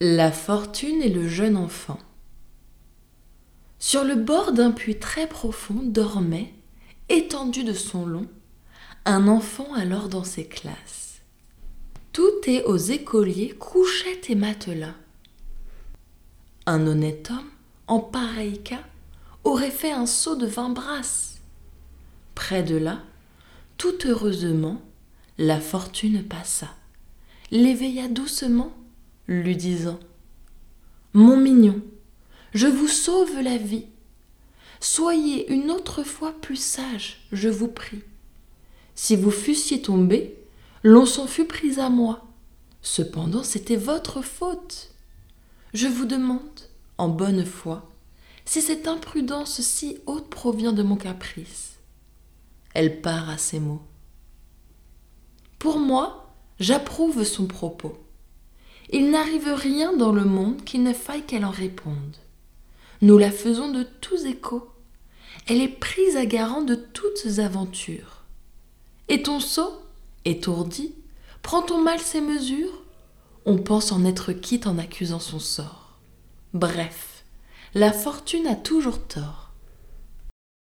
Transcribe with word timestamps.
La 0.00 0.30
fortune 0.30 1.00
et 1.00 1.08
le 1.08 1.26
jeune 1.26 1.56
enfant. 1.56 1.98
Sur 3.78 4.04
le 4.04 4.14
bord 4.14 4.52
d'un 4.52 4.70
puits 4.70 4.98
très 4.98 5.26
profond 5.26 5.80
dormait, 5.82 6.52
étendu 7.08 7.64
de 7.64 7.72
son 7.72 8.04
long, 8.04 8.26
un 9.06 9.26
enfant 9.26 9.72
alors 9.72 10.10
dans 10.10 10.22
ses 10.22 10.44
classes. 10.44 11.22
Tout 12.12 12.30
est 12.46 12.62
aux 12.64 12.76
écoliers, 12.76 13.54
couchettes 13.58 14.28
et 14.28 14.34
matelas. 14.34 14.92
Un 16.66 16.86
honnête 16.86 17.30
homme, 17.30 17.48
en 17.86 18.00
pareil 18.00 18.62
cas, 18.62 18.84
aurait 19.44 19.70
fait 19.70 19.92
un 19.92 20.04
seau 20.04 20.36
de 20.36 20.46
vingt 20.46 20.68
brasses. 20.68 21.40
Près 22.34 22.62
de 22.62 22.76
là, 22.76 23.00
tout 23.78 23.96
heureusement, 24.04 24.78
la 25.38 25.58
fortune 25.58 26.22
passa, 26.22 26.68
l'éveilla 27.50 28.08
doucement 28.08 28.76
lui 29.28 29.56
disant 29.56 29.98
Mon 31.12 31.36
mignon, 31.36 31.80
je 32.54 32.66
vous 32.66 32.88
sauve 32.88 33.40
la 33.40 33.56
vie. 33.56 33.86
Soyez 34.80 35.52
une 35.52 35.70
autre 35.70 36.02
fois 36.02 36.32
plus 36.40 36.56
sage, 36.56 37.26
je 37.32 37.48
vous 37.48 37.68
prie. 37.68 38.02
Si 38.94 39.16
vous 39.16 39.30
fussiez 39.30 39.82
tombé, 39.82 40.36
l'on 40.82 41.06
s'en 41.06 41.26
fût 41.26 41.46
pris 41.46 41.80
à 41.80 41.88
moi. 41.88 42.26
Cependant, 42.82 43.42
c'était 43.42 43.76
votre 43.76 44.22
faute. 44.22 44.94
Je 45.74 45.88
vous 45.88 46.04
demande, 46.04 46.40
en 46.98 47.08
bonne 47.08 47.44
foi, 47.44 47.90
si 48.44 48.62
cette 48.62 48.86
imprudence 48.86 49.60
si 49.60 49.98
haute 50.06 50.30
provient 50.30 50.72
de 50.72 50.82
mon 50.82 50.96
caprice. 50.96 51.74
Elle 52.74 53.00
part 53.00 53.28
à 53.28 53.38
ces 53.38 53.58
mots. 53.58 53.82
Pour 55.58 55.78
moi, 55.78 56.32
j'approuve 56.60 57.24
son 57.24 57.46
propos. 57.46 57.98
Il 58.90 59.10
n'arrive 59.10 59.52
rien 59.52 59.96
dans 59.96 60.12
le 60.12 60.24
monde 60.24 60.64
qu'il 60.64 60.82
ne 60.82 60.92
faille 60.92 61.24
qu'elle 61.24 61.44
en 61.44 61.50
réponde. 61.50 62.16
Nous 63.02 63.18
la 63.18 63.30
faisons 63.30 63.70
de 63.70 63.82
tous 64.00 64.24
échos. 64.26 64.68
Elle 65.48 65.60
est 65.60 65.68
prise 65.68 66.16
à 66.16 66.26
garant 66.26 66.62
de 66.62 66.74
toutes 66.74 67.38
aventures. 67.38 68.24
Et 69.08 69.22
ton 69.22 69.40
sot, 69.40 69.82
étourdi, 70.24 70.94
prend-on 71.42 71.82
mal 71.82 72.00
ses 72.00 72.20
mesures? 72.20 72.82
On 73.44 73.58
pense 73.58 73.92
en 73.92 74.04
être 74.04 74.32
quitte 74.32 74.66
en 74.66 74.78
accusant 74.78 75.20
son 75.20 75.38
sort. 75.38 75.98
Bref, 76.52 77.24
la 77.74 77.92
fortune 77.92 78.46
a 78.46 78.56
toujours 78.56 79.06
tort. 79.06 79.45